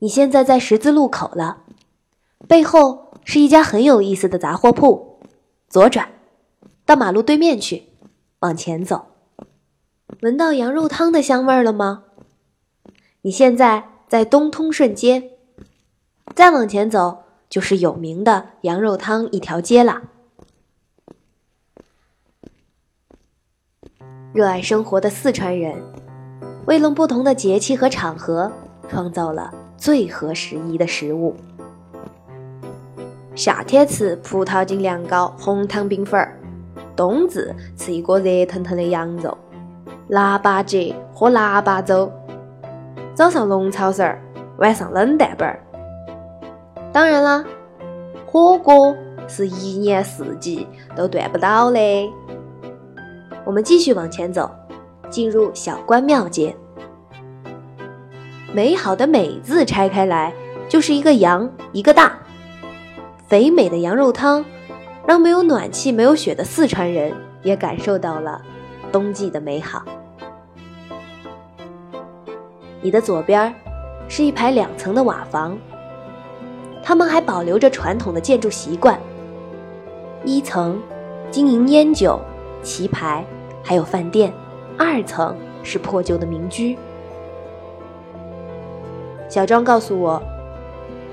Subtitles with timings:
[0.00, 1.64] 你现在在十字路口了，
[2.46, 5.20] 背后是一家很有意思的杂货铺，
[5.68, 6.08] 左转，
[6.86, 7.88] 到马路对面去，
[8.40, 9.06] 往前走。
[10.22, 12.04] 闻到羊肉汤的香味了吗？
[13.22, 15.32] 你现在在东通顺街，
[16.34, 20.02] 再往前走就是有名的羊肉汤一条街了。
[24.32, 25.82] 热爱生活的四川人，
[26.66, 28.52] 为了不同的节气和场合，
[28.88, 31.34] 创造了最合时宜的食物。
[33.36, 36.36] 夏天吃葡萄精凉糕、红糖冰粉儿，
[36.96, 39.38] 冬至吃一锅热腾腾的羊肉。
[40.08, 42.10] 腊八节喝腊八粥，
[43.14, 44.20] 早上龙抄手儿，
[44.58, 45.62] 晚上冷淡本儿。
[46.92, 47.44] 当然啦，
[48.26, 48.96] 火锅
[49.28, 50.66] 是一年四季
[50.96, 51.78] 都断不倒的。
[53.44, 54.50] 我们继续往前走，
[55.08, 56.56] 进入小关庙街。
[58.58, 60.34] 美好的“美”字拆开来
[60.68, 62.18] 就是一个羊，一个大。
[63.28, 64.44] 肥美的羊肉汤，
[65.06, 67.12] 让没有暖气、没有雪的四川人
[67.44, 68.42] 也感受到了
[68.90, 69.84] 冬季的美好。
[72.82, 73.54] 你的左边
[74.08, 75.56] 是一排两层的瓦房，
[76.82, 78.98] 他们还保留着传统的建筑习惯。
[80.24, 80.82] 一层
[81.30, 82.20] 经营烟酒、
[82.60, 83.24] 棋牌，
[83.62, 84.32] 还有饭店；
[84.76, 86.76] 二层是破旧的民居。
[89.28, 90.22] 小张告诉我，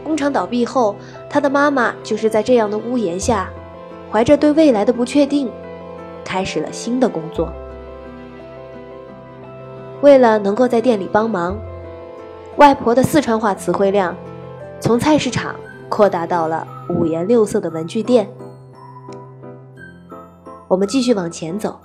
[0.03, 0.95] 工厂倒闭后，
[1.30, 3.49] 他的妈妈就是在这样的屋檐下，
[4.11, 5.52] 怀着对未来的不确定，
[6.23, 7.52] 开始了新的工作。
[10.02, 11.58] 为了能够在店里帮忙，
[12.58, 14.16] 外婆的四川话词汇量
[14.80, 15.55] 从菜市场
[15.89, 18.30] 扩大到了五颜六色的文具店。
[20.67, 21.80] 我们继续往前走，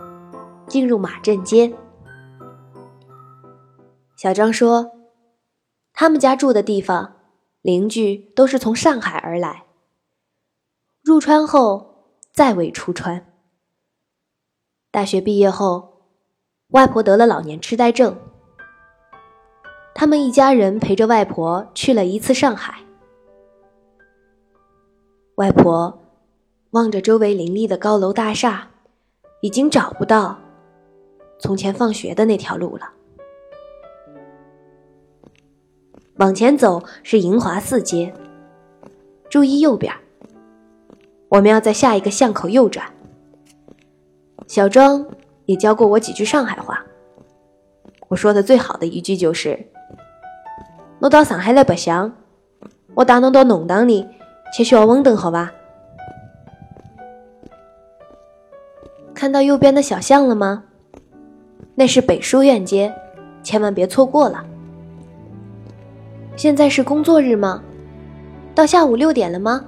[0.66, 1.72] 进入马镇街。
[4.16, 4.90] 小张说，
[6.00, 7.16] 他们家住的地方，
[7.60, 9.66] 邻居都是从上海而来，
[11.02, 13.30] 入川后再未出川。
[14.90, 16.00] 大学毕业后。
[16.68, 18.16] 外婆得了老年痴呆症，
[19.94, 22.82] 他们一家人陪着外婆去了一次上海。
[25.34, 26.00] 外婆
[26.70, 28.70] 望着周围林立的高楼大厦，
[29.42, 30.38] 已经找不到
[31.38, 32.90] 从前放学的那条路了。
[36.16, 38.12] 往前走是银华四街，
[39.28, 39.94] 注意右边，
[41.28, 42.86] 我们要在下一个巷口右转。
[44.46, 45.06] 小庄。
[45.46, 46.84] 也教过我几句上海话。
[48.06, 49.58] 我说的最好的一句就是
[51.02, 52.12] ：“我到上海来白相，
[52.94, 54.06] 我带侬到弄堂里
[54.56, 55.52] 去小稳等，好吧？”
[59.12, 60.62] 看到右边的小巷了吗？
[61.74, 62.94] 那是北书院街，
[63.42, 64.46] 千万别错过了。
[66.40, 67.62] 现在是工作日吗？
[68.54, 69.62] 到下午六点了吗？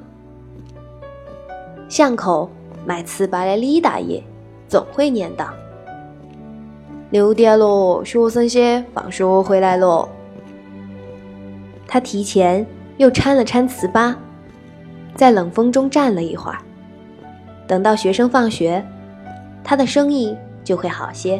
[1.86, 2.48] 巷口
[2.86, 4.24] 卖糍粑的李大爷
[4.68, 5.50] 总会念叨。
[7.10, 10.08] 六点了，学生些放学回来了。
[11.86, 12.66] 他提前
[12.96, 14.14] 又掺了掺糍粑，
[15.14, 16.58] 在冷风中站了一会儿。
[17.66, 18.82] 等到学生放学，
[19.62, 20.34] 他的生意
[20.64, 21.38] 就会好些。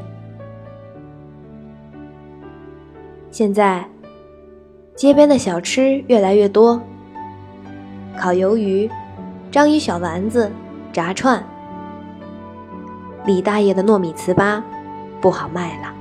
[3.31, 3.82] 现在，
[4.95, 6.81] 街边的小吃越来越多，
[8.17, 8.91] 烤鱿鱼、
[9.51, 10.51] 章鱼小丸子、
[10.93, 11.43] 炸串。
[13.25, 14.63] 李大爷的糯米糍粑。
[15.23, 15.95] 不好卖了。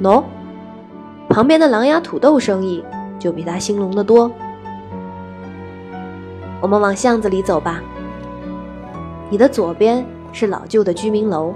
[0.00, 0.24] 喏，
[1.28, 2.82] 旁边的狼牙土豆生意
[3.18, 4.32] 就比他兴隆得多。
[6.62, 7.82] 我们往巷子里走吧。
[9.28, 11.52] 你的左边是老旧的居民楼，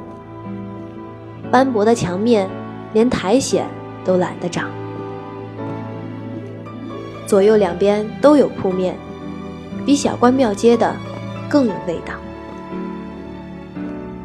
[1.50, 2.46] 斑驳的墙面
[2.92, 3.64] 连苔藓
[4.04, 4.68] 都懒得长。
[7.30, 8.96] 左右两边都有铺面，
[9.86, 10.92] 比小关庙街的
[11.48, 12.12] 更有味道。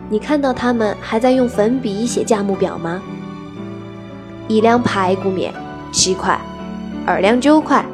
[0.09, 2.99] 你看到他们还在用粉笔写价目表吗？
[4.47, 5.53] 一两排骨面
[5.91, 6.35] 七块，
[7.05, 7.85] 二两九块，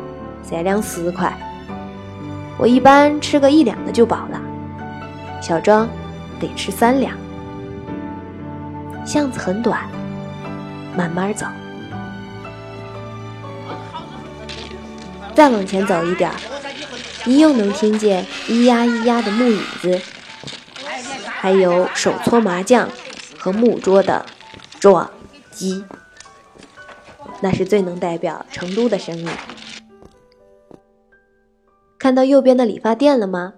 [0.44, 1.38] 三两十块。
[2.58, 4.42] 我一般吃个一两的就饱了，
[5.42, 5.90] 小庄
[6.40, 7.14] 得吃三两。
[9.06, 9.82] 巷子很短，
[10.96, 11.46] 慢慢走。
[15.36, 16.32] 再往前走一点
[17.26, 20.02] 你又能听见咿呀咿呀的木椅子。
[21.24, 22.88] 还有手搓麻将
[23.38, 24.26] 和木桌的
[24.80, 25.10] 撞
[25.50, 25.84] 击，
[27.42, 29.28] 那是最能代表成都的声音。
[31.98, 33.56] 看到右边的理发店了吗？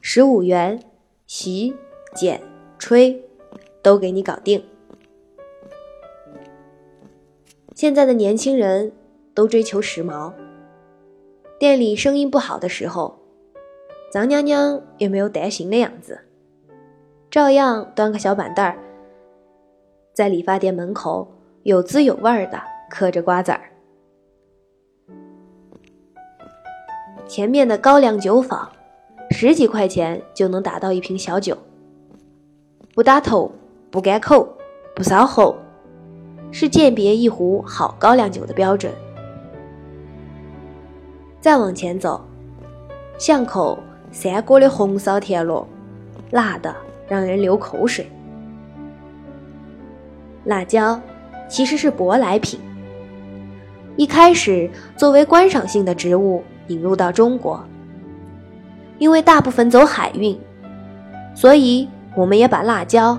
[0.00, 0.82] 十五元，
[1.26, 1.74] 洗、
[2.14, 2.40] 剪、
[2.78, 3.22] 吹，
[3.82, 4.64] 都给你搞定。
[7.74, 8.92] 现在的年轻人
[9.38, 10.32] 都追求时髦，
[11.60, 13.16] 店里生意不好的时候，
[14.12, 16.18] 张娘娘也没有担心的样子，
[17.30, 18.76] 照样端个小板凳儿，
[20.12, 21.32] 在理发店门口
[21.62, 23.60] 有滋有味儿的嗑着瓜子儿。
[27.28, 28.68] 前面的高粱酒坊，
[29.30, 31.56] 十几块钱就能打到一瓶小酒，
[32.92, 33.52] 不打头，
[33.88, 34.48] 不改口，
[34.96, 35.54] 不烧喉，
[36.50, 38.92] 是鉴别一壶好高粱酒的标准。
[41.40, 42.24] 再往前走，
[43.18, 43.78] 巷口
[44.10, 45.66] 三锅的红烧田螺，
[46.30, 46.74] 辣的
[47.08, 48.10] 让人流口水。
[50.44, 51.00] 辣椒
[51.48, 52.58] 其实是舶来品，
[53.96, 56.42] 一开始作为观赏性的植物。
[56.68, 57.64] 引入到中国，
[58.98, 60.38] 因为大部分走海运，
[61.34, 63.18] 所以我们也把辣椒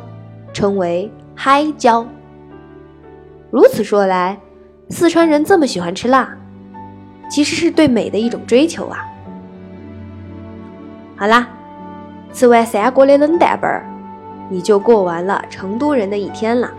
[0.54, 2.06] 称为“嗨椒”。
[3.50, 4.40] 如此说来，
[4.90, 6.38] 四川人这么喜欢吃辣，
[7.30, 9.06] 其实是对美的一种追求啊！
[11.16, 11.48] 好啦，
[12.34, 13.86] 吃完三锅的冷淡本儿，
[14.50, 16.72] 你就过完了成都人的一天了。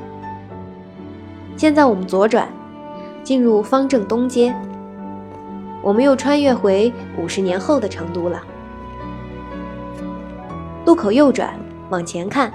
[1.57, 2.49] 现在我们左转，
[3.23, 4.55] 进入方正东街。
[5.83, 8.43] 我们又穿越回五十年后的成都了。
[10.85, 11.55] 路口右转，
[11.91, 12.53] 往前看，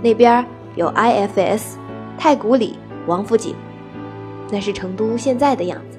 [0.00, 1.76] 那边有 IFS、
[2.16, 3.54] 太古里、王府井，
[4.50, 5.97] 那是成都现在的样子。